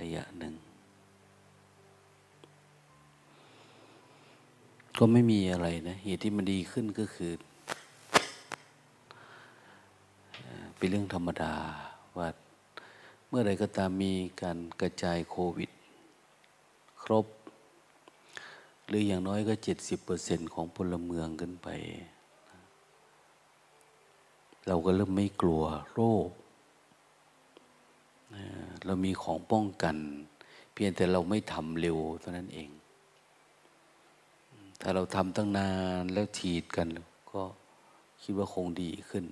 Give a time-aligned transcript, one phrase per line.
[0.00, 0.54] ระยะหนึ่ง
[4.98, 7.32] ก็ไม่มีอะไรนะเหตุที่มันดีขึ้นก็คือ
[10.76, 11.54] เป็นเรื่องธรรมดา
[12.16, 12.28] ว่า
[13.28, 15.70] เมื่อไรก็ตามมีการกระจายโควิด
[17.02, 17.26] ครบ
[18.86, 21.68] หรืออย่างน้อยก็เจ็ดสิบเปอร์เซ็นของพลเมืองขึ้นไป
[24.66, 25.62] เราก็เริ่มไม่กลัว
[25.94, 26.28] โรค
[28.86, 29.96] เรามีของป้องกัน
[30.72, 32.70] เพียงแต่เราไม่ทำเร็วเท่านั้นเอง
[34.80, 36.88] ถ้าเราทำตั้งนานแล้วฉีดกัน
[37.32, 37.42] ก็
[38.22, 39.24] คิดว่าคงดีขึ้น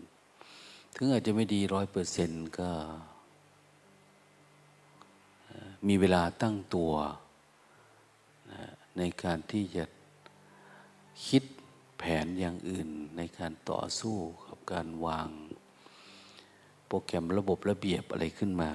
[0.94, 2.70] ถึงอาจจะไม่ดีร้อยเปอร์เซ็นต์ก็
[5.88, 6.92] มีเวลาตั้งตัว
[8.98, 9.84] ในการที่จะ
[11.28, 11.42] คิด
[11.98, 15.28] แผนอย่างอื่น ในการต่อสู้กับการวาง
[16.86, 18.70] โปรแกรมระบบระเบียบอะไรขึ้นมา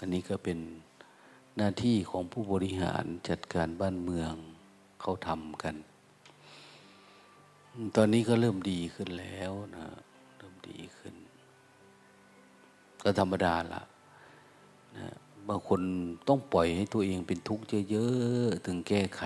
[0.00, 0.58] อันนี้ก็เป็น
[1.56, 4.34] หน้าที่ของผู้บริหารจัดการบ้านเมือง
[5.00, 5.74] เขาทำกัน
[7.96, 9.86] ตอนนี้ก็เริ่มดีขึ้นแล้วนะ
[10.36, 11.14] เริ่มดีขึ้น
[13.02, 13.82] ก็ธรรมดาละ
[14.96, 15.14] นะ
[15.48, 15.80] บางคน
[16.28, 19.22] ต้องปล่อยให้ตัวเองเป็นทุกข์เยอะๆถึงแก้ไข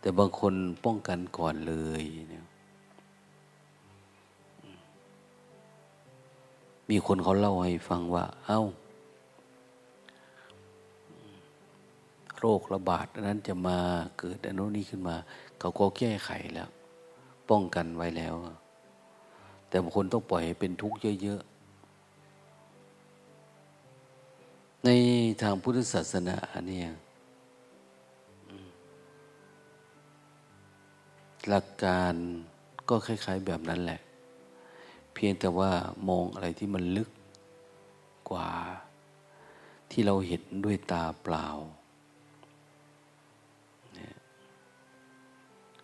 [0.00, 0.54] แต่บางคน
[0.84, 2.44] ป้องกันก่อนเลยเนี่ย
[6.90, 8.62] มีคนเขาเล่าให้ฟังว่า เอา้า
[12.40, 13.78] โรคระบาดนั้นจะมา
[14.18, 15.16] เกิดอนุนี้ขึ้นมา
[15.58, 16.70] เขาก็แก้ไขแล้ว
[17.50, 18.34] ป้องกันไว้แล้ว
[19.68, 21.42] แต่บางคนต้องปล่อยให้เป็นทุกข์เยอะ
[24.84, 24.90] ใน
[25.42, 26.36] ทางพุทธศาสนา
[26.68, 26.88] เนี่ย
[31.48, 32.14] หลักการ
[32.88, 34.00] ก็คล้าย ๆ แบบนั้นแหละ
[35.14, 35.70] เพียงแต่ว่า
[36.08, 37.10] มองอะไรที่มันลึก
[38.30, 38.50] กว่า
[39.90, 41.46] ที่เราเห็นด้วยตาเปล่า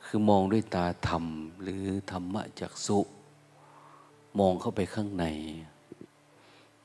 [0.07, 1.25] คือมองด้วยตาธรรม
[1.63, 2.99] หรือธรรมะจักสุ
[4.39, 5.27] มองเข้าไปข้างใน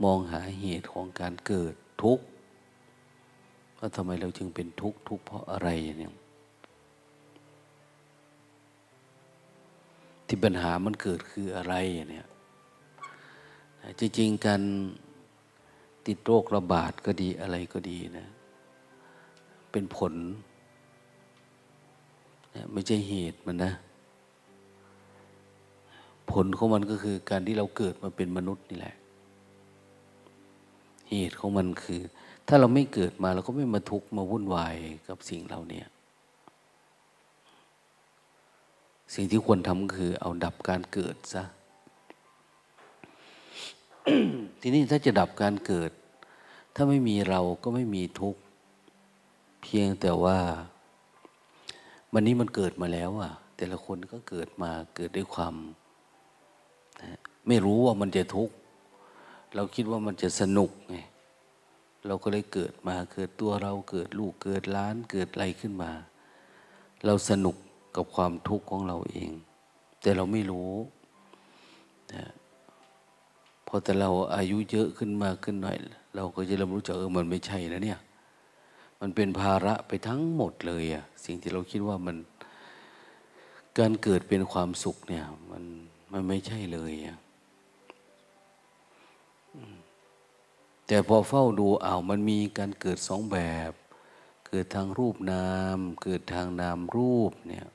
[0.04, 1.74] มองหาเหตุของการเกิด
[2.04, 2.26] ทุกข์
[3.78, 6.14] ว่าทำไมเราจึงเป็นทุกข์ทุกข์เพราะอะไรเนี่ย
[10.28, 11.74] ที่ปัญหามันเกิดคืออะไร
[12.10, 12.28] เนี่ย
[14.00, 14.62] จริงๆการ
[16.08, 18.28] ติดโรคระบาดก็ดีอะไรก็ดีนะ
[19.72, 20.14] เป็นผล
[22.74, 23.72] ไม่ใช่เหตุมันนะ
[26.32, 28.96] ผลของมันก็คือการที่เราเกิดมาเป็นมนุษย์นี่แหละ
[31.10, 32.02] เหตุของมันคือ
[32.48, 34.76] ถ้าเราไม่เกิดมาเราก็ไม่มาทุกข์มาวุ่นวาย
[35.08, 35.82] กับสิ่งเหล่านี้
[39.14, 41.44] สิ่งที่ควรทำคือ เอาดับการเกิดซะ
[44.62, 45.92] ทีนี้ถ้าจะดับการเกิด
[46.76, 48.42] ถ้าไม่มีเราก็ไม่มีทุกข์
[49.62, 50.38] เพียงแต่ว่า
[52.14, 55.56] วันนี้มันเกิดมาแล้วอะแต่ละคนก็เกิดมาเกิดด้วยความ
[57.48, 58.56] ไม่รู้ว่ามันจะทุกข์
[59.56, 60.98] เราคิดว่ามันจะสนุกไง
[62.08, 65.92] เราก็เลยเกิดมาเกิดตัวเราเกิดลูกเกิดล้านเกิดอะไรขึ้นมา
[67.06, 67.56] เราสนุก
[67.96, 69.32] กับความทุกข์ของเราเอง
[70.02, 70.72] แต่เราไม่รู้
[72.14, 72.26] นะ
[73.68, 75.78] พอแต่เราอายุเยอะขึ้นมาขึ้นหน่อย
[76.16, 78.00] เราก็จะเริ่มรู้จักเออมันไม่ใช่นะเนี่ย
[79.02, 82.18] มันเป็นภาระไปทั้งหมดเลยอะสิ่งที่เราคิดว่ามัน
[83.78, 85.64] การเกิดเป็นความสุขเนี่ย มัน
[86.12, 87.18] มันไม่ใช่เลยอะ
[90.88, 93.38] แต่พอเฝ้าดูเอาวมันมีการเกิดสองแบ
[93.70, 93.72] บ
[94.48, 97.68] เกิดทางรูปนาม เกิดทางนามรูปเนี่ย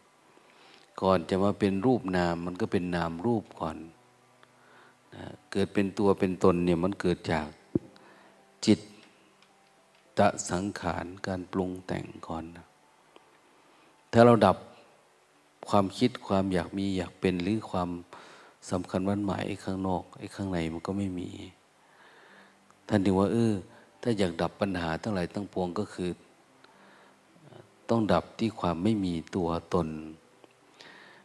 [1.00, 3.76] ก่อนจะมาเป็นรูปนาม มันก็เป็นนามรูปก่อน
[5.14, 7.46] นะเกิดเป็นตัวเป็นตนเนี่ยมันเกิดจาก
[8.66, 8.78] จิต
[10.18, 12.66] ตะสังขารการปรุงแต่งก่อนนะ
[14.12, 14.56] ถ้าเราดับ
[15.68, 17.90] ความคิดความอยากมีอยากเป็นหรือความ
[18.70, 21.30] สำคัญวันหมายไอ้ข้างนอกไอ้ข้างในมันก็ไม่มี
[22.88, 23.52] ท่านถึงว่า เออ
[24.02, 26.10] ถ้าอยากดับปัญหาทั้งหลายทั้งปวงก็คือ
[27.88, 29.88] ต้องดับที่ความไม่มีตัวตน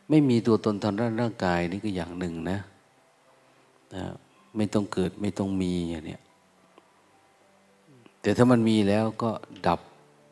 [0.09, 2.59] ไม่มีตัวตนทางด้านร่างกายนี่ก็อย่างหนึ่งนะ
[3.95, 4.03] นะ
[4.55, 6.17] ไม่ต้องเกิดไม่ต้องมีอย่างนี้
[8.21, 9.31] แต่ถ้ามันมีแล้วก็
[9.67, 9.79] ดับ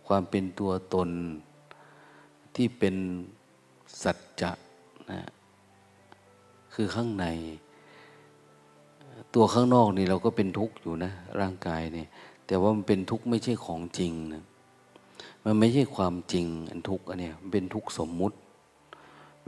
[0.08, 1.10] ความเป็นตัวตน
[2.56, 2.96] ที่เป็น
[4.04, 4.52] สัจจะ
[5.12, 5.22] นะ
[6.74, 7.26] คือข้างใน
[9.36, 12.08] ตัวข้างนอกนี่เราก็เป็นทุกข์อยู่นะ ร่างกายเนี่ย
[12.48, 14.44] แต่ว่ามันเป็นทุกข์ไม่ใช่ของจริงนะ
[15.46, 18.38] มันไม่ใช่ความจริงอันทุกข์อันเนี้ยมันเป็นทุกข์สมมุติ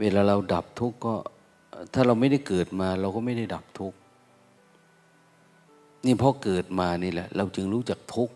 [0.00, 1.14] เวลาเราดับทุกข์ก็
[1.94, 3.98] ถ้าเราไม่ได้เกิดมา เราก็ไม่ได้ดับทุกข์
[6.06, 8.34] นี่พอเกิดมานี่แหละ เราจึงรู้จักทุกข์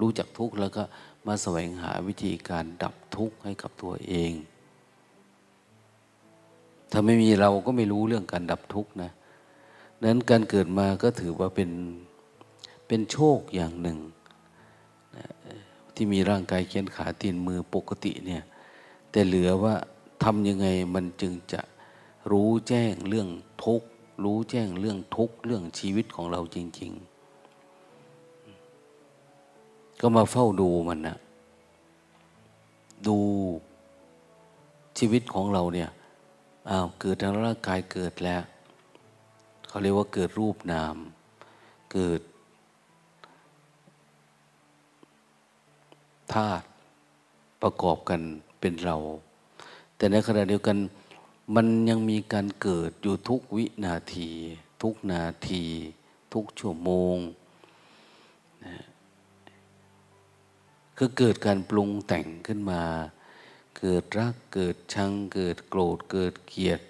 [0.00, 0.82] รู้จักทุกข์แล้วก็
[1.26, 4.32] มาแสวงหาวิธีการดับทุกข์ให้กับตัวเอง
[6.90, 9.10] ถ้าไม่มีเราก็ไม่รู้เรื่องการดับทุกข์นะ
[10.04, 11.70] นั้นการเกิดมาก็ถือว่าเป็น
[12.86, 13.98] เป็นโชคอย่างหนึ่ง
[15.94, 18.42] ที่มีร่างกายเขียนขาตีนมือปกติเนี่ย
[19.10, 19.74] แต่เหลือว่า
[20.22, 21.60] ทำยังไงมันจึงจะ
[22.30, 23.28] รู้แจ้งเรื่อง
[23.64, 23.88] ทุกข์
[24.22, 27.12] รู้แจ้งเรื่องทุกข์เรื่องชีวิตของเราจริง ๆ
[30.00, 31.16] ก็มาเฝ้าดูมันนะ
[33.06, 33.16] ดู
[34.98, 35.90] ชีวิตของเราเนี่ย
[36.70, 38.42] อ้าวเกิดทางร่างกายเกิดแล้ว
[39.68, 40.96] เขาเรียกว่าเกิดรูปนาม
[41.92, 42.20] เกิด
[46.34, 46.66] ธาตุ
[47.62, 48.20] ประกอบกัน
[48.60, 48.96] เป็นเรา
[49.96, 50.76] แต่ในขณะเดียวกัน
[51.54, 54.30] มันยังมีการเกิดอยู่ทุกวินาที
[54.82, 55.64] ทุกนาที
[56.32, 57.16] ทุกชั่วโมง
[58.64, 58.76] นะ
[60.96, 62.82] คือเกิดการปรุงแต่งขึ้นมา
[63.78, 66.80] เกิดรักเกิดชัง เกิดโกรธ เกิดเกลียด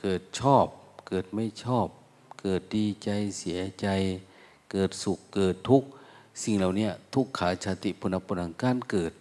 [0.00, 0.66] เกิดชอบ
[1.08, 1.86] เกิดไม่ชอบ
[2.40, 3.08] เกิดดีใจ
[3.38, 3.86] เสียใจ
[4.70, 5.88] เกิดสุขเกิดทุกข์
[6.42, 9.12] สิ่งเหล่านี้ทุกขาชาติปุณปุนังการเกิด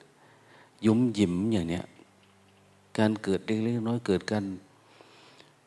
[0.85, 1.85] ยุ่มยิ้มอย่างเนี้ย
[2.97, 4.45] การเกิดเล็กๆน้อยเกิดการ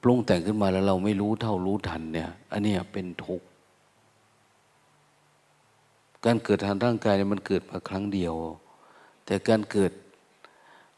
[0.02, 3.46] ปรุงแต่งขึ้นมาแล้วเราไม่รู้เท่ารู้ทันเนี่ย อันนี้เป็นทุกข์
[6.24, 8.34] การเกิดทางร่างกายเนี่ยมันเกิดมาครั้งเดียว
[9.26, 9.92] แต่การเกิด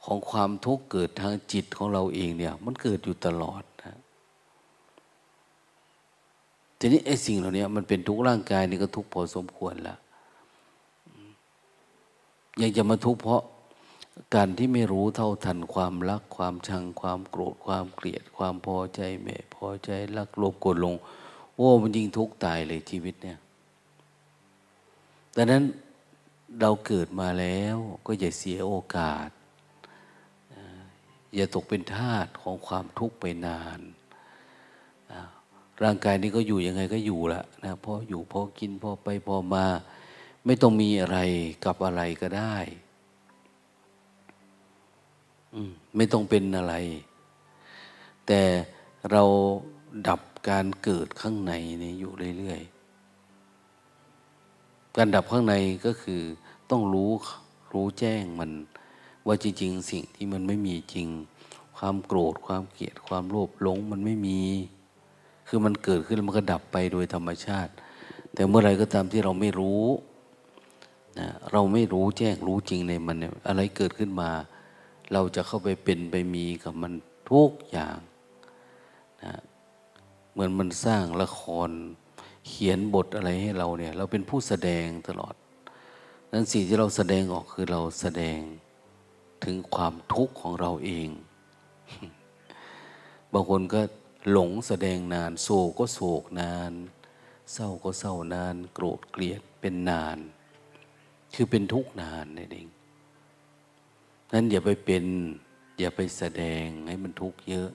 [0.05, 3.97] ของความทุกข์เกิดทางจิตของเราเองเนี่ย มันเกิดอยู่ตลอดนะ
[6.79, 9.99] ทีนี้ไอ้สิ่งเหล่านี้มันเป็นทุกข์ร่างกายนี่ก็ทุกข์พอสมควรแล้ว
[12.61, 13.43] ยังจะมาทุกข์เพราะ
[14.35, 20.95] การที่ไม่รู้เท่าทันความรักความชังความโกรธความเกลียด ความพอใจไม่พอใจรักโลภโกรธลง
[21.57, 23.39] โอ้มันยิ่งทุกข์ตายเลยชีวิตเนี่ย
[25.37, 25.65] ดังนั้น
[26.61, 27.77] เราเกิดมาแล้ว
[28.07, 29.29] ก็อย่าเสียโอกาส
[31.35, 33.81] อย่าตกเป็นทาสของความทุกข์ไปนาน
[35.83, 39.67] ร่างกายนี้ก็อยู่ยังไงก็อยู่ละนะพออยู่พอกินพอไปพอมา
[40.47, 41.19] ไม่ต้องมีอะไร
[41.65, 42.57] กับอะไรก็ได้
[45.97, 46.75] ไม่ต้องเป็นอะไร
[48.27, 48.43] แต่
[49.11, 49.23] เรา
[50.09, 55.55] ดับการเกิดข้างในนี่อยู่เรื่อยๆ การดับข้างใน
[55.87, 56.23] ก็คือ
[56.71, 57.11] ต้องรู้
[57.73, 58.51] รู้แจ้งมัน
[59.27, 61.09] ว่าจริงๆ สิ่งที่มันไม่มีจริง
[61.77, 64.41] ความโกรธความเกลียดความโลภหลงมันไม่มี
[65.49, 67.73] คือมันเกิดขึ้นมันก็ดับไปโดยธรรมชาติ
[68.35, 69.85] แต่เมื่อไรก็ตามที่เราไม่รู้
[71.19, 74.31] นะเราไม่รู้แจ้งรู้จริงในมันเนี่ยอะไรเกิดขึ้นมา
[75.13, 76.93] เราจะเข้าไปเป็นไปมีกับมัน
[77.31, 77.99] ทุกอย่าง
[79.25, 79.35] นะ
[80.33, 81.71] เหมือนมันสร้างละคร
[82.49, 85.35] เขียนบทอะไรให้เราเนี่ย เราเป็นผู้แสดงตลอด
[86.33, 88.39] นั้นสิ่งที่เราแสดงออกคือเราแสดง
[89.45, 91.09] ถึงความทุกข์ของเราเอง
[93.33, 93.81] บางคนก็
[94.31, 96.73] หลงแสดงนาน โศกก็โศกนาน
[97.53, 100.19] เศร้าก็เศร้านาน โกรธเกลียดเป็นนาน
[101.35, 102.69] คือเป็นทุกข์นานนั่นเอง
[104.33, 105.05] นั้นอย่าไปเป็น
[105.79, 107.71] อย่าไปแสดงให้มันทุกข์เยอะ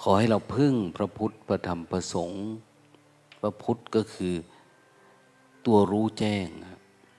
[0.00, 2.42] ขอให้เราพึ่งพระพุทธพระธรรมพระสงฆ์
[3.40, 4.34] พระพุทธก็คือ
[5.66, 6.46] ตัวรู้แจ้ง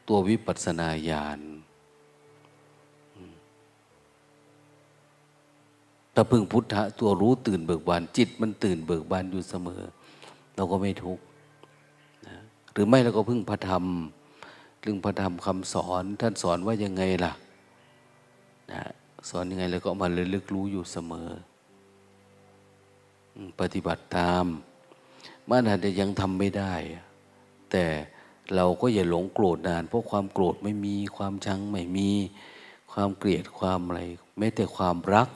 [0.07, 1.39] ตัววิปัสสนาญาณ
[6.15, 9.81] ถ้าพึ่งพุทธะตัวรู้ตื่นเบิกบาน จิตมันตื่นเบิกบานอยู่เสมอ
[10.55, 11.23] เราก็ไม่ทุกข์
[12.71, 13.85] หรือไม่เราก็พึ่งพระธรรม
[14.81, 17.33] เรื่องพระธรรมคำสอนท่านสอนว่ายังไงล่ะ
[18.71, 18.83] นะ
[19.29, 21.29] สอนยังไงแล้วก็มาเลยลึกรู้อยู่เสมอ
[23.59, 24.45] ปฏิบัติตาม
[25.49, 26.73] มันอาจจะยังทำไม่ได้
[27.71, 27.85] แต่
[28.55, 32.09] เราก็อย่าหลงโกรธนาน เพราะความโกรธไม่มีความชังไม่มี
[32.91, 34.01] ความเกลียดความอะไร
[34.37, 35.29] แม้แต่ความรัก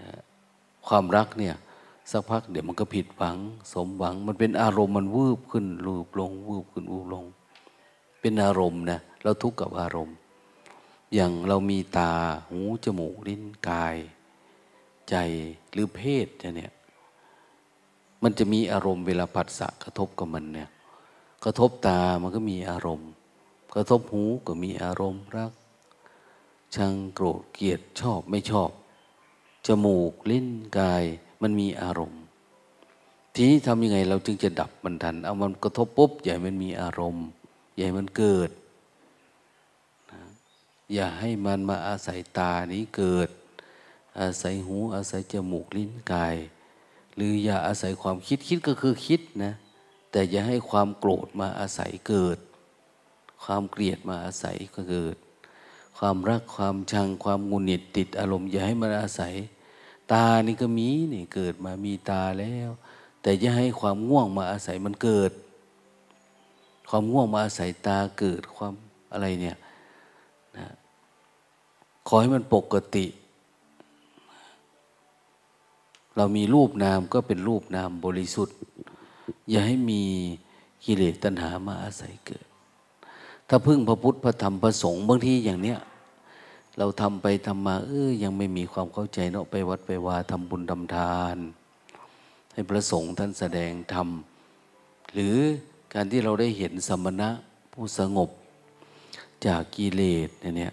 [0.00, 0.10] นะ
[0.88, 1.54] ความรักเนี่ย
[2.10, 3.38] สักพักเดี๋ยวมันก็ผิดหวัง
[3.72, 7.24] สมหวัง มันเป็นอารมณ์มันวืบขึ้นรูปลงวืบขึ้นวูบลง
[8.20, 10.16] เป็นอารมณ์นะเราทุกข์กับอารมณ์
[11.14, 12.12] อย่างเรามีตา
[12.48, 13.96] หูจมูกลิ้นกาย
[15.10, 15.14] ใจ
[15.72, 16.72] หรือเพศเนี่ย
[18.22, 20.68] มันจะมีอารมณ์เวลาผัสสะกระทบกับมันเนี่ย
[21.44, 23.10] กระทบตามันก็มีอารมณ์
[23.74, 25.52] กระทบหูก็มีอารมณ์รัก
[26.74, 28.70] ชังโกรธเกลียดชอบไม่ชอบ
[29.66, 30.48] จมูกลิ้น
[30.78, 31.04] กาย
[31.42, 32.22] มันมีอารมณ์
[33.34, 37.26] ทีนี้ทำยังไงเราจึงจะดับมันทัน เอามันกระทบปุ๊บอย่ามันมีอารมณ์
[37.76, 38.50] อย่ามันเกิด
[40.94, 43.28] อย่าให้มันมาอาศัยตานี้เกิด
[44.20, 46.36] อาศัยหูอาศัยจมูกลิ้นกาย
[47.14, 49.52] หรืออย่าอาศัยความคิดคิดก็คือคิดนะ
[50.10, 52.38] แต่อย่าให้ความโกรธมาอาศัยเกิด
[53.44, 55.16] ความเกลียดมาอาศัยก็เกิด
[55.98, 59.34] ความรักความชังความงุนหงิดติดอารมณ์อย่าให้มันอาศัย
[60.12, 62.70] ตานี่ก็มีนี่เกิดมามีตาแล้ว
[63.22, 65.32] แต่อย่าให้ความง่วงมาอาศัยมันเกิด
[66.88, 68.72] ความง่วงมาอาศัยตาเกิดความ
[69.12, 69.56] อะไรเนี่ย
[72.06, 73.06] ขอให้มันปกติ
[76.16, 78.56] เรามีรูปนามก็เป็นรูปนามบริสุทธิ์
[79.50, 80.02] อย่าให้มี
[80.84, 82.46] กิเลสตัณหามาอาศัยเกิด
[83.48, 85.78] ถ้าพึ่งพระพุทธพระธรรมพระสงฆ์บางทีอย่างเนี้ย
[86.78, 91.36] เราทำไปทำมาเออยังไม่มีความเข้าใจเนาะไปวัดไปวาทำบุญทำทาน
[92.52, 94.08] ให้พระสงฆ์ท่านแสดงธรรม
[95.12, 95.36] หรือ
[95.94, 97.30] การที่เราได้เห็นสมณะ
[97.72, 98.30] ผู้สงบ
[99.46, 100.72] จากกิเลสเนี่ย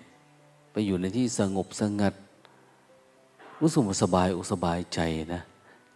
[0.74, 2.14] ไปอยู่ในที่สงบสงัด
[3.62, 5.00] รู้สึกสบายอกสบายใจ
[5.34, 5.42] นะ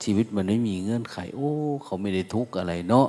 [0.03, 1.51] ชีวิตมันไม่มีเงื่อนไข โอ้
[1.83, 3.07] เขาไม่ได้ทุกข์อะไรเนาะ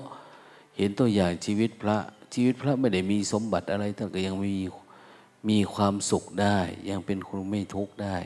[0.76, 1.98] เห็นตัวอย่างชีวิตพระ
[2.34, 4.54] ชีวิตพระไม่ได้มีสมบัติอะไรแต่ก็ยังมี
[5.48, 6.58] มีความสุขได้
[6.90, 8.16] ยังเป็นคนไม่ทุกข์ได้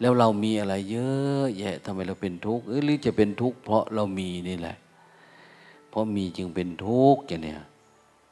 [0.00, 4.76] แล้วเรามีอะไรเยอะแยะทำไมเราเป็นทุกข์หรือจะเป็นทุกข์เพราะเรามีนี่แหละ
[5.88, 7.62] เพราะมีจึงเป็นทุกข์อย่างเนี้ย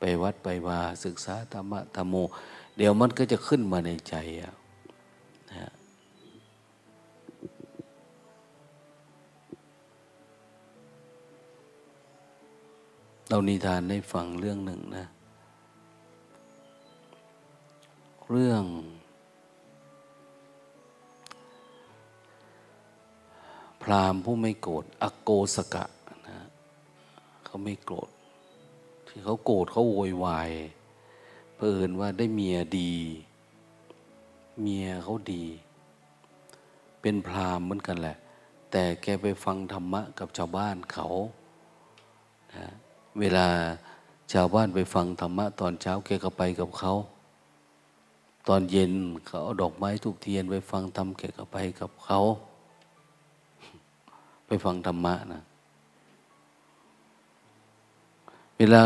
[0.01, 2.15] ไปวัดไปวาศึกษาธรรมะธรรมโม
[2.77, 4.55] เดี๋ยวมันก็จะขึ้นมาในใจอะ
[5.51, 5.73] นะ
[13.29, 15.07] เรานิทานได้ฟังเรื่องหนึ่งนะ
[18.31, 18.65] เรื่อง
[23.83, 25.85] พราหมณ์ผู้ไม่โกรธอโกสกะ
[26.29, 26.39] นะ
[27.45, 28.09] เขาไม่โกรธ
[29.07, 30.51] ที่เขาโกรธเขาโวยวาย
[31.57, 32.93] เพื่อนว่าได้เมียดี
[34.61, 35.45] เมียเขาดี
[37.01, 38.17] เป็นพราหมณ์เหมือนกันแหละ
[38.71, 41.07] แต่แกไปฟังธรรมะกับชาวบ้านเขา
[42.55, 42.67] นะ
[43.21, 43.47] เวลา
[44.33, 46.93] ชาวบ้านไปฟังธรรมะ ตอนเช้าแกก็ไปกับเขา
[48.49, 48.93] ตอนเย็น
[49.27, 52.21] เขาเอาดอกไม้ทุกเทียนไปฟังธรรมแกก็ไปกับเขา
[54.47, 55.43] ไปฟังธรรมะนะ
[58.59, 58.85] เวลา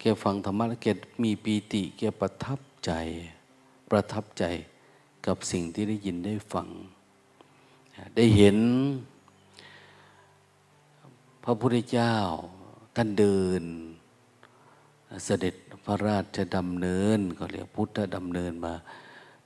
[0.00, 0.88] แกฟังธรรมะแล้วแก
[1.24, 2.92] มีปีติแกประทับใจ
[3.90, 4.44] ประทับใจ
[5.26, 6.68] กับสิ่งที่ได้ยินได้ฟัง
[8.16, 8.58] ได้เห็น
[11.44, 12.14] พระพุทธเจ้า
[12.96, 13.62] ท่านเดิน
[15.24, 18.74] เสด็จพระราชดำเนินก็เรียกพุทธดำเนินมา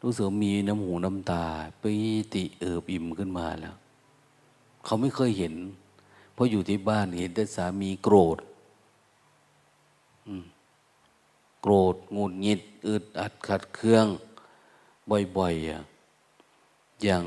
[0.03, 1.45] รู้สึกมีน้ำหูน้ำตา
[1.83, 1.93] ปี
[2.35, 3.77] ติเอิบอิ่มขึ้นมาแล้ว
[4.85, 5.55] เขาไม่เคยเห็น
[6.33, 8.39] เพราะอยู่ที่บ้านเห็นแต่สามีโกรธ
[11.61, 14.07] โกรธงุนงิด อึดอัดขัดเครื่อง
[15.37, 17.25] บ่อยๆอย่าง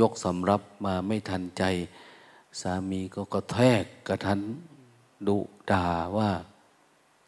[0.00, 1.62] ยกสำรับมาไม่ทันใจ
[2.60, 4.40] สามีก็กระแทกกระทัน
[5.26, 5.38] ดุ
[5.70, 6.30] ด่าว่า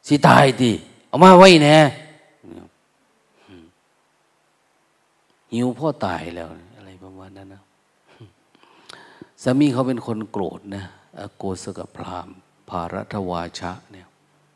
[0.06, 0.72] สิตายดิ
[1.06, 1.78] เอามาไว้แน่
[5.52, 7.62] หิวพ่อตายแล้ว อะไรประมาณนั้นนะ
[9.42, 10.84] สามีเขาเป็นคนโกรธนะ
[11.18, 12.28] อโกสกพราม
[12.68, 14.06] ภารัตวาชะเนี่ย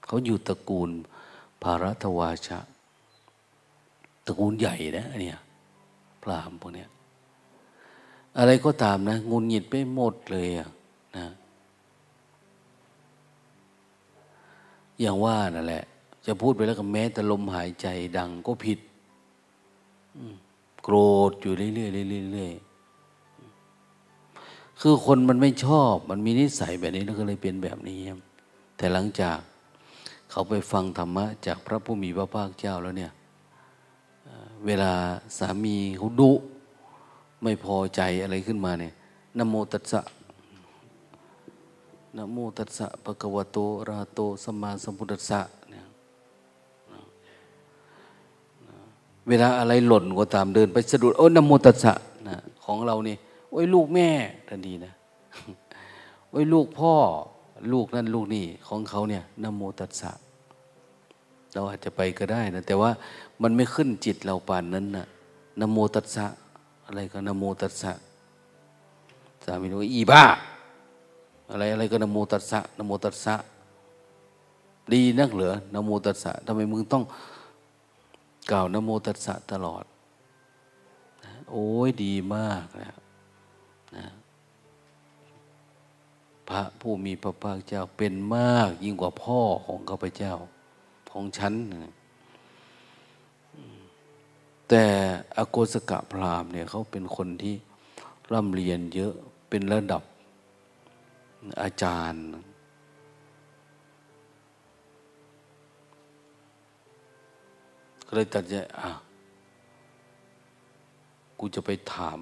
[0.06, 0.90] เขาอยู่ตระกูล
[1.62, 2.58] ภารัตวาชะ
[4.26, 5.40] ตระกูลใหญ่นะเนี่ย
[6.22, 6.88] พรามพวกเนี้ย
[8.38, 10.70] อะไรก็ตามนะงุนหงิดไปหมดเลยอะ
[11.16, 11.26] นะ
[15.00, 15.84] อย่างว่านั่นแหละ
[16.26, 18.78] จะพูดไปแล้วก็แม้แต่ลมหายใจดังก็ผิด
[20.82, 20.96] โกร
[21.30, 28.00] ธอยู่เรื่อยๆเรื่อยๆคือคนมันไม่ชอบ มันมีนิสัยแบบนี้แล้วก็เลยเป็นแบบนี้
[28.76, 29.38] แต่หลังจาก
[30.36, 33.12] เขาไปฟังธรรมะจากพระผู้มีพระภาคเจ้าแล้วเนี่ย
[34.66, 34.92] เวลา
[35.38, 36.32] สามีเขาดุ
[37.42, 38.92] ไม่พอใจอะไรขึ้นมาเนี่ย
[39.38, 40.00] นโมตัสสะ
[42.16, 45.84] นโมตัสสะปะกวะโตระโตสมาสมุทัสสะเนี่ย
[49.28, 51.92] เวลาอะไรหล่นก็ตามเดินไปสะดุดโอ้นโมตัสสะ
[52.28, 53.16] นะของเรานี่
[53.50, 54.08] โอ้ยลูกแม่
[54.48, 54.92] ทันทีนะ
[56.30, 56.92] โอ้ยลูกพ่อ
[57.72, 60.12] ลูกนั่นลูกนี่ของเขาเนี่ยนโมตัสสะ
[61.54, 62.90] เราอาจจะไปก็ได้นะ แต่ว่า
[63.42, 65.06] มันไม่ขึ้นจิตเราป่านนั้นนะ
[65.60, 66.26] นโมตัสสะ
[66.86, 67.92] อะไรก็นโมตัสสะ
[69.44, 70.24] สามีบอกอีบ้า
[71.50, 73.34] อะไรอะไรก็นโมตัสสะนโมตัสสะ
[74.92, 77.04] ดีนักเหรอนโมตัสสะทำไมมึงต้อง
[78.50, 79.84] กล่าวนโมตัสสะตลอด
[81.50, 82.94] โอ้ยดีมากนะ
[83.96, 84.06] นะ
[86.48, 90.34] พระผู้มีพระภาคเจ้าเป็นมากยิ่งกว่าพ่อของข้าพเจ้า
[91.14, 91.54] ของฉัน
[94.68, 94.84] แต่
[95.36, 97.54] อโกสกะพราหมณ์เนี่ยเขาเป็นคนที่
[98.32, 99.12] ร่ำเรียนเยอะ
[99.48, 100.02] เป็นระดับ
[101.62, 102.22] อาจารย์
[108.06, 108.90] ก็เลยตัดใจอะ
[111.38, 112.18] กูจะไปถาม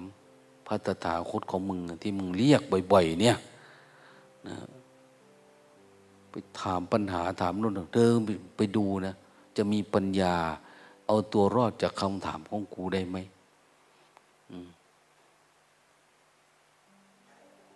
[0.67, 3.37] พระตถาคตของมึงที่มึงเรียกบ่อย ๆ เนี่ย
[4.47, 4.55] นะ
[6.33, 8.15] ไปถามปัญหาถามนู่นเดิน
[8.57, 9.15] ไปดูนะ
[9.57, 10.35] จะมีปัญญา
[11.07, 13.17] เอาตัวรอดจากคำถามของกูได้ไหม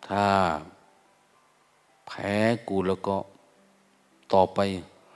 [0.08, 0.26] ถ้า
[2.08, 2.34] แพ้
[2.68, 3.16] กูแล้วก็
[4.34, 4.60] ต่อไป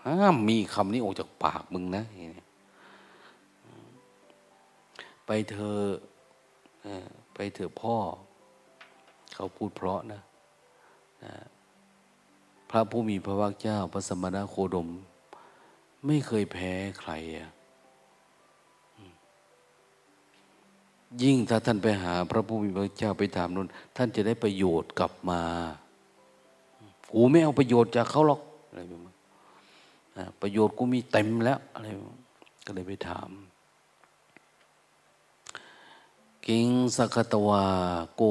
[0.05, 2.03] ห้ามมีคำนี้ออกจากปากมึงนะ
[5.25, 5.79] ไปเธอ
[7.33, 7.95] ไปเถอะพ่อ
[9.35, 10.21] เขาพูดเพราะนะ
[11.23, 11.33] นะ
[12.71, 14.89] พระผู้มีพระภาคเจ้าพระสมณโคดม
[16.05, 17.49] ไม่เคยแพ้ใครอะ
[21.23, 25.41] ยิ่งถ้าท่านไปหาพระผู้มีพระเจ้าไปถามนู้นท่านจะได้ประโยชน์กลับมา
[27.13, 29.13] กูไม่เอาประโยชน์จากเขาหรอกอะไรแบบนี้
[30.41, 31.87] ประโยชน์กูมีเต็มแล้วอะไร
[32.65, 33.29] ก็เลยไปถาม
[36.45, 37.65] กิงสักตวา
[38.15, 38.23] โก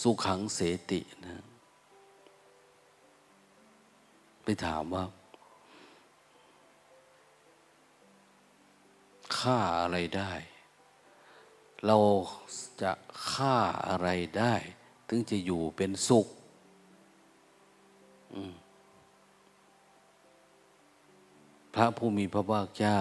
[0.00, 0.58] สุขังเส
[0.90, 1.42] ตินะ
[4.42, 5.04] ไปถามว่า
[9.36, 10.32] ฆ่าอะไรได้
[11.86, 11.98] เรา
[12.82, 12.92] จะ
[13.32, 13.56] ฆ่า
[13.88, 14.54] อะไรได้
[15.08, 16.26] ถึงจะอยู่เป็นสุข
[21.74, 22.98] พระผู้มีพระภาคเจ้า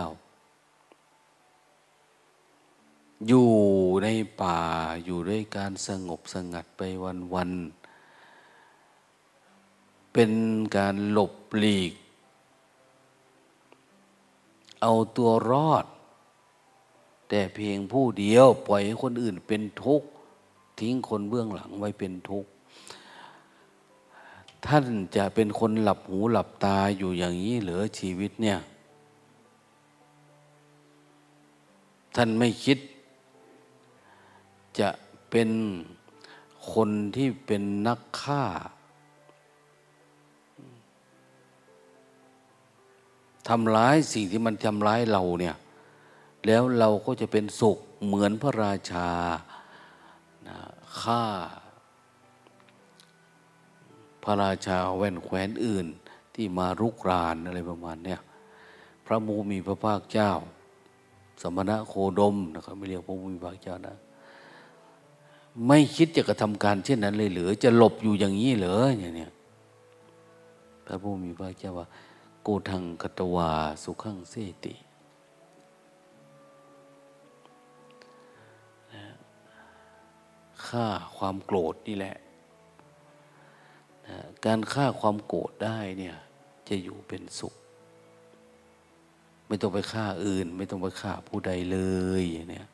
[3.27, 3.49] อยู่
[4.03, 4.07] ใน
[4.41, 4.59] ป่า
[5.05, 7.51] อยู่ด้วยการสงบสงัดไปวันวัน
[10.13, 10.31] เป็น
[10.77, 11.93] การหลบหลีก
[14.81, 15.85] เอาตัวรอด
[17.29, 20.07] แต่เพียงผู้เดียวปล่อยให้คนอื่นเป็นทุกข์
[20.79, 22.49] ทิ้งคนเบื้องหลังไว้เป็นทุกข์
[24.65, 28.59] ท่านจะเป็นคนหลับหูหลับตาอยู่อย่างนี้เหลือชีวิตเนี่ย
[32.15, 32.77] ท่านไม่คิด
[34.79, 34.89] จะ
[35.29, 35.49] เป็น
[36.73, 38.43] คนที่เป็นนักฆ่า
[43.49, 45.55] ทำร้ายสิ่งที่มันทำร้ายเราเนี่ย
[46.45, 49.09] แล้วเราก็จะเป็นสุขเหมือนพระราชา
[51.01, 51.23] ฆ่า
[54.23, 55.87] พระราชาแว่นแคว้นอื่น
[56.35, 58.19] ที่มารุกรานอะไรประมาณเนี้ย
[59.05, 60.31] พระมูมีพระภาคเจ้า
[61.41, 63.97] สมณะโคดมนะครับไม่เรียกพระมูมีพระภาคเจ้านะ
[65.67, 69.31] ไม่คิดจะกระทำการเช่นนั้นเลยหรือจะหลบอยู่อย่างนี้เหรออย่างเนี้ย
[70.85, 71.87] พระผู้มีพระเจ้าว่า
[72.43, 73.51] โกทังกตวา
[73.83, 74.35] สุขังเส
[74.65, 74.75] ติ
[80.67, 80.87] ฆ่า
[81.17, 82.15] ความโกรธนี่แหละ
[84.07, 86.15] นะการฆ่าความโกรธได้เนี่ย
[86.69, 87.53] จะอยู่เป็นสุข
[89.47, 91.79] ไม่ต้องไปฆ่าอื่น ไม่ต้องไปฆ่าผู้ใดเล
[92.21, 92.67] ยเนี่ย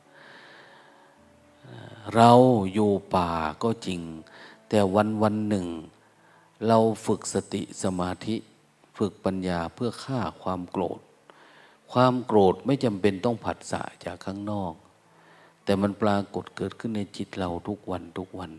[2.14, 2.30] เรา
[2.72, 3.30] อยู่ป่า
[3.62, 4.00] ก็จริง
[4.68, 5.66] แต่วันวันหนึ่ง
[6.66, 8.36] เราฝึกสติสมาธิ
[8.98, 11.00] ฝึกปัญญาเพื่อฆ่าความโกรธ
[11.92, 14.72] ความโกรธไม่จำเป็นต้องผัดสะจากข้างนอก
[15.64, 18.52] แต่มันปรากฏเกิดขึ้นในจิตเราทุกวันทุกวัน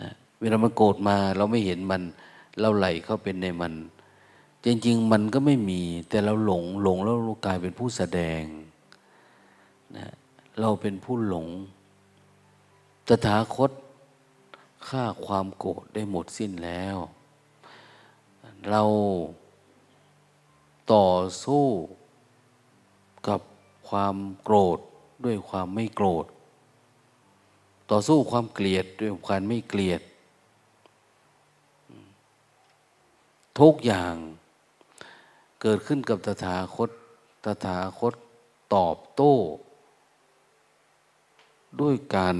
[0.00, 0.10] นะ
[0.40, 2.02] เวลามันโกรธมาเราไม่เห็นมัน
[2.60, 3.74] เราไหลเข้าเป็นในมัน
[4.64, 8.42] จริง ๆ มันก็ไม่มี แต่เราหลงหลงแล้วกลายเป็นผู้แสดง
[9.96, 10.08] นะ
[10.60, 11.48] เราเป็นผู้หลง
[13.06, 13.70] ตถาคต
[14.88, 16.96] ฆ่าความโกรธได้หมดสิ้นแล้ว
[18.70, 18.82] เรา
[20.92, 21.08] ต่อ
[21.44, 21.66] สู้
[23.28, 23.40] กับ
[23.88, 24.78] ความโกรธ
[25.24, 26.26] ด้วยความไม่โกรธ
[27.90, 30.00] ต่อสู้ความเกลียดด้วยความไม่เกลียด
[33.60, 34.14] ทุกอย่าง
[35.60, 36.90] เกิดขึ้นกับตถาคต
[37.44, 38.14] ตถาคต
[38.74, 39.34] ตอบโต้
[41.80, 42.36] ด้วยการ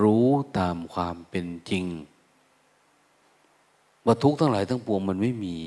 [0.00, 1.86] รู้ตามความเป็นจริง
[4.04, 5.58] ว่าทุกทั้งหลายทั้งปวงมันไม่มี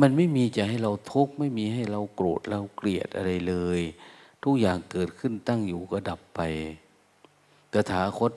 [0.00, 3.80] มันไม่มีจะให้เราทุกข์ไม่มีให้เราโกรธเราเกลียดอะไรเลย
[4.44, 6.40] ทุกอย่างเกิดขึ้นตั้งอยู่ก็ดับไป
[7.72, 8.32] ตถาคต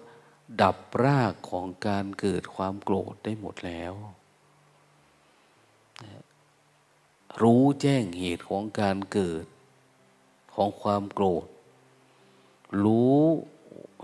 [0.62, 3.94] ดับรากของการเกิดความโกรธได้หมดแล้ว
[7.42, 9.46] รู้แจ้งเหตุของการเกิด
[10.54, 11.48] ของความโกรธ
[12.84, 13.18] รู้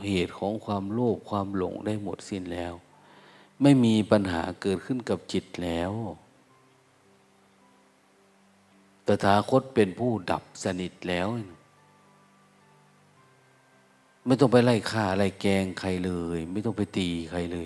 [0.05, 2.73] เหตุของความโลภความหลงได้หมดสิ้นแล้ว
[3.61, 5.91] ไม่มีปัญหาเกิดขึ้นกับจิตแล้ว
[9.05, 11.27] ตถาคตเป็นผู้ดับสนิทแล้ว
[14.25, 17.65] ไม่ต้องไปไล่ฆ่าไล่แกงใครเลย ไม่ต้องไปตีใครเลย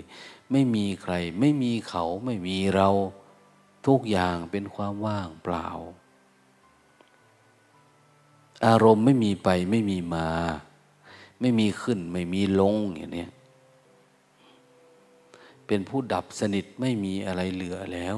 [0.50, 2.90] ไม่มีใคร ไม่มีเขาไม่มีเรา
[3.86, 5.68] ทุกอย่างเป็นความว่างเปล่า
[8.66, 10.28] อารมณ์ไม่มีไปไม่มีมา
[11.40, 13.26] ไม่มีขึ้น ไม่มีลงอย่างนี้
[15.66, 18.16] เป็นผู้ดับสนิทไม่มีอะไรเหลือแล้ว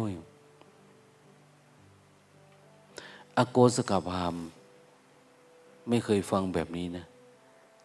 [3.37, 4.37] อโกสกพาม
[5.89, 7.05] ไม่เคยฟังแบบนี้นะ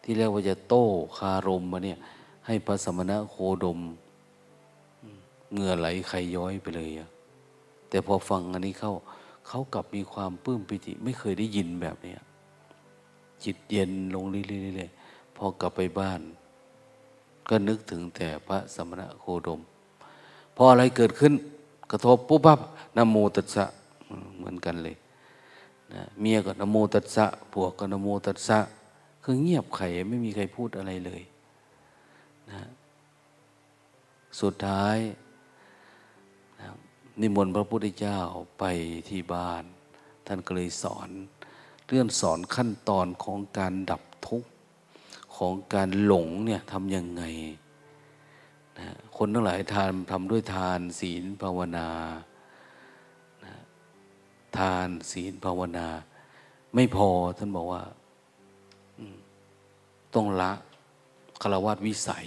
[0.02, 0.84] ที่เรียกว่าจะโต้
[1.18, 1.98] คารมมาเนี่ย
[2.46, 3.78] ให้พระสมณะโคดม
[5.52, 7.08] เหงื่อไหลไขย้อยไปเลยอะ
[7.88, 8.92] แต่พอฟังอันนี้เข้า
[9.48, 12.14] เขากลับมีความปลื้มปิติ ไม่เคยได้ยินแบบนี้
[13.44, 14.97] จิตเย็นลงเรื่อยๆ
[15.38, 16.20] พอกลับไปบ้าน
[17.48, 19.60] ก็นึกถึงแต่พระสมณะโคดม
[20.56, 21.32] พออะไรเกิดขึ้น
[21.90, 22.60] กระทบปุ๊บปั๊บ
[22.96, 23.64] นโมตัสสะ
[24.36, 24.96] เหมือนกันเลย
[25.94, 28.58] นะเมียก็นโมตัสสะผัวก็นโมตัสสะ
[29.22, 31.22] คือเงียบไขไม่มีใครพูดอะไรเลย
[32.50, 32.68] นะ
[34.40, 34.98] สุดท้าย
[36.60, 36.68] นะ
[37.20, 38.18] นิมนต์พระพุทธเจ้า
[38.58, 38.64] ไป
[39.08, 39.64] ที่บ้าน
[40.26, 41.08] ท่านก็เลยสอน
[41.88, 44.48] เรื่องสอนขั้นตอนของการดับทุกข์
[45.38, 47.22] ของการหลงเนี่ยทำยังไง
[48.78, 51.88] นะคนทั้งหลายทานทำด้วยทานศีลภาวนา
[54.58, 55.88] ทานศีลภาวนา
[56.74, 57.82] ไม่พอท่านบอกว่า
[60.14, 60.52] ต้องละ
[61.42, 62.26] คารวะวิสัย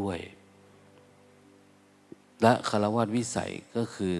[0.00, 0.18] ด้วย
[2.44, 4.14] ละคารวะวิสัยก็คือ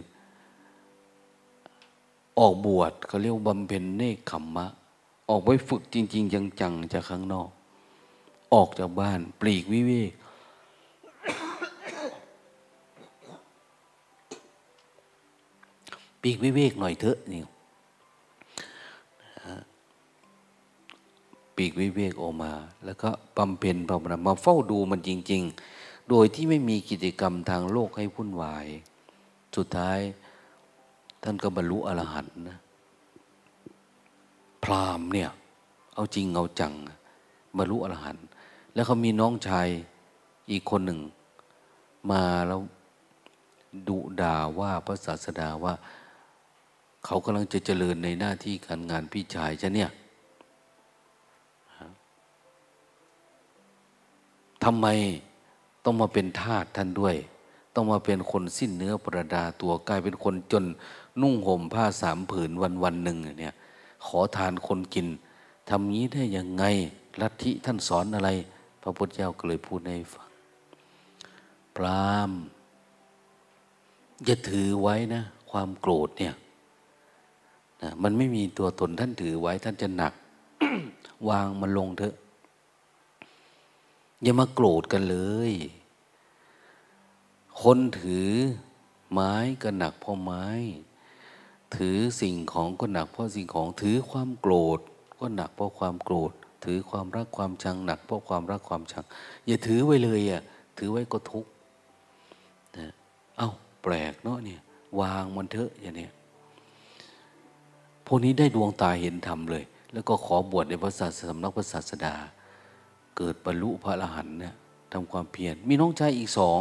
[2.38, 4.66] ออกบวชเขาเรียกบำเพ็ญเนคขมมะ
[5.28, 7.48] ออกไปฝึกจริง ๆ จัง ๆ จากข้างนอก
[8.54, 10.12] ออกจากบ้าน ปลีกวิเวก
[16.22, 17.42] ปีกวิเวกหน่อยเถอะนี่
[21.56, 22.52] ปีกวิเวกออกมา
[22.84, 25.42] แล้วก็บำเพ็ญภาวนามาเฝ้าดูมันจริง
[25.76, 28.66] ๆ โดยที่ไม่มีกิจกรรมทางโลกให้พุ่นวาย
[29.56, 29.98] สุดท้าย
[31.22, 32.58] ท่านก็บรรลุอรหันต์นะ
[34.64, 35.30] พรามเนี่ย
[35.94, 36.72] เอาจริงเอาจัง
[37.58, 38.24] บรรลุอรหันต์
[38.74, 39.68] แล้วเขามีน้องชาย
[40.50, 41.00] อีกคนหนึ่ง
[42.10, 42.60] มาแล้ว
[43.88, 45.74] ดุด่าว่าพระศาสดาว่า
[47.04, 49.90] เขากำลังจะเจริญในหน้าที่การงานพี่ชายจะเนี่ย
[54.64, 54.86] ทำไม
[55.84, 57.16] ต้องมาเป็นทาสท่านด้วย
[57.74, 60.64] ต้องมาเป็นคนสิ้นเนื้อประดาตัวกลายเป็นคนจน
[61.20, 63.54] นุ่งห่มผ้าสามผืนวันวันหนึ่งเนี่ย
[64.06, 65.06] ขอทานคนกิน
[65.68, 66.64] ทำนี้ได้ยังไง
[67.20, 68.30] ลัทธิท่านสอนอะไร
[68.86, 70.28] พระพุทธเจ้าก็เลยพูดให้ฟัง
[71.76, 72.30] พราม
[74.24, 76.34] อย่าถือไว้นะ ความโกรธเนี่ย
[77.82, 80.14] นะมันไม่มีตัวตนท่านถือไว้ ท่านจะหนัก
[81.28, 82.14] วางมันลงเถอะ
[84.22, 85.18] อย่ามาโกรธกันเล
[85.50, 85.52] ย
[87.62, 88.30] คนถือ
[89.12, 90.46] ไม้ก็หนักเพราะไม้
[91.76, 94.80] ถือสิ่งของก็หนักเพราะสิ่งของ ถือความโกรธ
[95.18, 96.32] ก็หนักเพราะความโกรธ
[96.64, 99.04] ถือความรักความชังหนักเพราะความรักความชัง
[99.46, 100.42] อย่าถือไว้เลยอะ
[100.78, 101.50] ถือไว้ก็ทุกข์
[102.78, 102.92] นะ
[103.38, 103.50] เอา้า
[103.82, 104.60] แปลกเนาะเนี่ย
[105.00, 106.12] วางมันเถอะอย่างเนี้ย
[108.06, 112.14] พวกนี้ได้ดวงตาเห็นธรรมเลย แล้วก็ขอบวชในพระศาสนานักพระศาสดา
[113.16, 114.54] เกิดบรรลุพระอรหันต์เนี่ย
[114.92, 116.60] ทำความเพียรมีน้องชายอีกสอง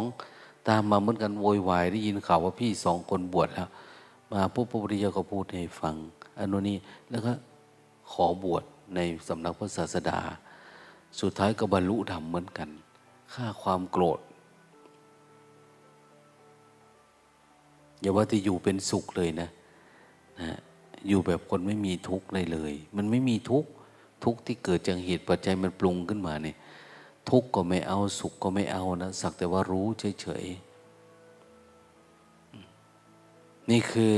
[0.67, 3.69] ตามมาเหมือนกันโวยวายได้ยินข่าวว่าพี่สองคนบวชแล้ว
[4.31, 5.95] มาปุ๊บพระพุทธเจ้าก็พูดให้ฟัง
[6.39, 6.77] อนุนี้
[7.09, 7.33] แล้วก็
[8.11, 8.63] ขอบวช
[8.95, 10.19] ในสำนักพระศาสดา
[11.19, 12.69] สุดท้ายก็บรรลุธรรมเหมือนกัน
[13.33, 14.19] ฆ่าความโกรธ
[18.01, 19.49] อย่าว่าจะอยู่เป็นสุขเลยนะ
[20.41, 20.51] นะ
[21.07, 23.69] อยู่แบบคนไม่มีทุกข์เลยเลย มันไม่มีทุกข์
[24.23, 26.55] ทุกข์ที่เกิดจากเหตุปัจจัยมันปรุงขึ้นมาเนี่ย
[27.29, 29.85] ทุกข์ก็ไม่เอาสุขก็ไม่เอานะสักแต่ว่ารู้
[30.21, 30.73] เฉยๆ
[33.69, 34.11] นี่คือ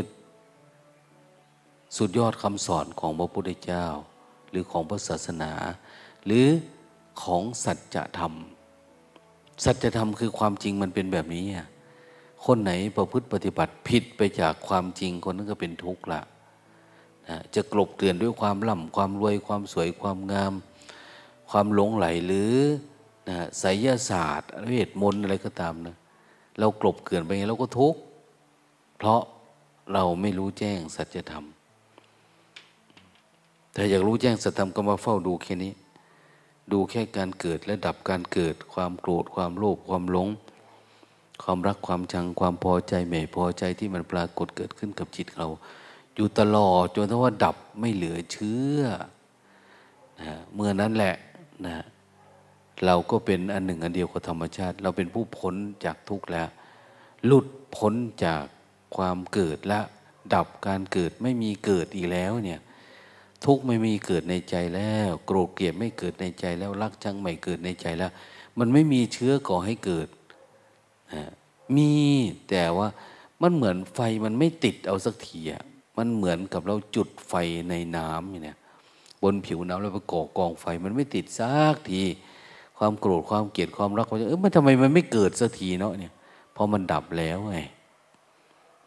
[1.97, 3.85] สุดยอดคำสอนของพระพุทธเจ้า
[4.55, 5.51] รือของพระศาสนา
[6.25, 6.47] หรือ
[7.21, 8.33] ของสัจธรรม
[9.63, 11.45] สัจธรรมคือความจริงมันเป็นแบบนี้
[12.45, 16.21] คนไหนประพฤติปฏิบัติผิดไปจากความจริงคนนั้นก็เป็นทุกข์ละ
[17.27, 20.53] นะจะกลบเกลื่อนด้วยความล่ำความรวยความสวยความงาม
[21.49, 22.53] ความหลงไหลหรือ
[23.29, 25.95] นะไสยศาสตร์เวทมนต์อะไรก็ตามนะ
[26.59, 27.99] เรากลบเกลื่อนไปไงเราก็ทุกข์
[28.97, 29.21] เพราะ
[29.93, 31.45] เราไม่รู้แจ้งสัจธรรม
[33.75, 35.73] แต่อยากรู้แจ้งสัจธรรมก็มาเฝ้าดูแค่นี้
[36.71, 40.29] ดูแค่การเกิดและดับการเกิด ความโกรธความโลภความหลง
[41.43, 45.47] ความรักความชังความพอใจไม่พอใจที่มันปรากฏเกิดขึ้นกับจิตเรา
[46.15, 48.81] อยู่ตลอดจนถ้าว่าดับไม่เหลือเชื่อ
[50.21, 51.15] นะเมื่อนั้นแหละ
[51.65, 51.75] นะ
[52.85, 56.49] เราก็เป็นอันหนึ่งอันเดียวกับธรรมชาติ เราเป็นผู้พ้นจากทุกข์แล้ว
[57.25, 57.93] หลุดพ้น
[58.25, 58.43] จาก
[58.95, 59.79] ความเกิดและ
[60.33, 62.59] ดับการเกิดไม่มีเกิดอีกแล้วเนี่ย
[63.45, 68.11] ทุกข์ไม่มีเกิดในใจแล้ว โกรธเกลียดไม่เกิดในใจแล้วรักชังไม่เกิดในใจแล้ว
[68.59, 70.07] มันไม่มีเชื้อก่อให้เกิด
[71.13, 71.23] นะ
[71.75, 71.91] มี
[72.49, 72.87] แต่ว่า
[73.41, 75.63] มันเหมือนไฟมันไม่ติดเอาสักทีอะ
[75.97, 77.33] มันเหมือนกับเราจุดไฟ
[77.69, 78.57] ในน้ำเนี่ย
[79.23, 82.03] บนผิวน้ำแล้วไปก่อกองไฟมันไม่ติดสักที
[82.77, 86.13] ความโกรธความเกลียดความรักความเออมันทำไมมันไม่เกิดสักทีเนาะเนี่ย
[86.53, 87.59] เพอมันดับแล้วไง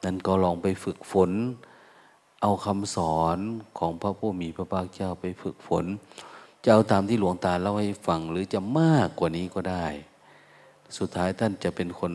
[0.05, 1.31] นั้นก็ลองไปฝึกฝน
[2.43, 3.39] เอาคำสอน
[3.79, 5.85] ของพระผู้มีพระภาคเจ้าไปฝึกฝน
[6.65, 9.87] จะเอาตามที่หลวงตาเล่าให้ฟังหรือจะมากกว่านี้ก็ได้
[10.99, 12.13] สุดท้ายท่านจะเป็นคน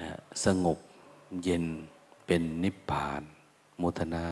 [0.00, 0.10] นะ
[0.44, 0.78] สงบ
[1.42, 1.64] เย็น
[2.26, 3.22] เป็นนิพพาน
[3.80, 4.26] มุทนา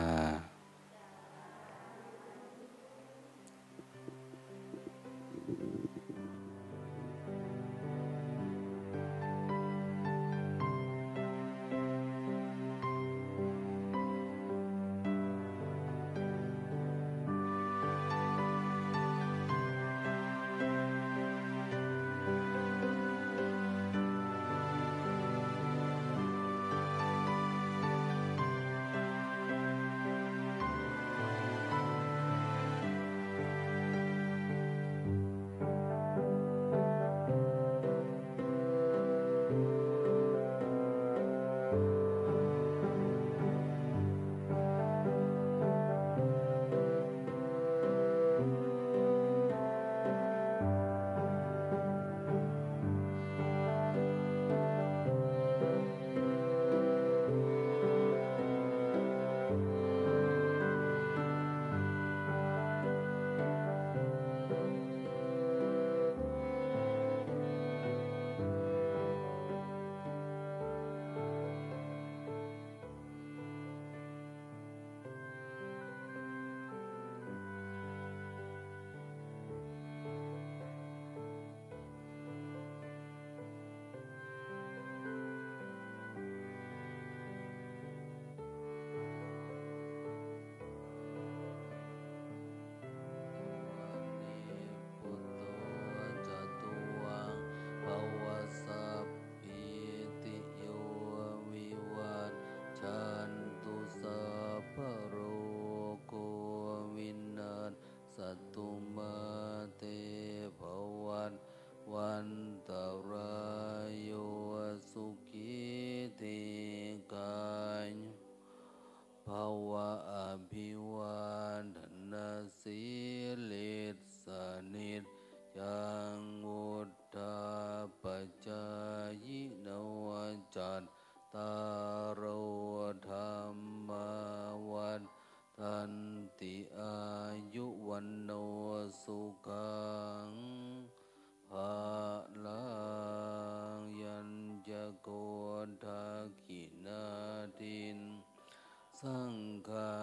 [149.03, 149.37] สัง
[149.69, 149.93] ฆา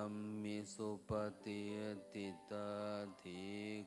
[0.42, 1.10] มิสุป
[1.44, 1.64] ฏิ
[2.14, 2.70] ติตา
[3.22, 3.44] ธิ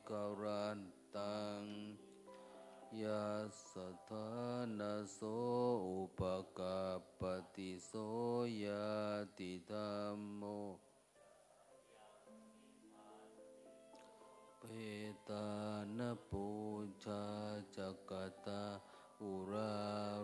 [0.08, 0.80] กรัน
[1.16, 1.62] ตัง
[3.02, 3.26] ยา
[3.72, 3.74] ส
[4.10, 4.30] ถา
[4.78, 4.80] น
[5.12, 5.18] โส
[5.88, 6.20] อุป
[6.58, 6.80] กา
[7.20, 7.22] ป
[7.54, 7.92] ติโส
[8.64, 8.88] ยา
[9.38, 10.42] ติธรรมโม
[14.58, 14.64] เป
[15.28, 15.48] ตา
[15.98, 16.46] นปู
[17.04, 17.24] ชา
[17.76, 18.12] จัก
[18.46, 18.62] ตา
[19.22, 19.76] อุรา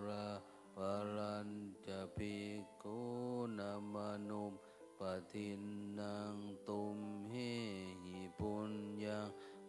[0.07, 0.29] รา
[0.77, 0.79] ป
[1.17, 1.49] รัญ
[1.87, 2.37] จะภิ
[2.83, 2.85] ก
[3.59, 3.97] นาม
[4.31, 4.55] นุม
[5.01, 5.03] ป
[5.33, 5.49] ฏิ
[5.99, 6.37] นัง
[6.69, 6.99] ตุม
[7.31, 7.35] เฮ
[8.05, 8.73] หิปุญ
[9.05, 9.21] ญา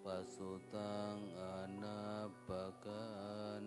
[0.04, 1.42] ปสุตังอ
[1.82, 2.02] นา
[2.48, 2.50] ป
[2.86, 3.06] กั
[3.62, 3.64] น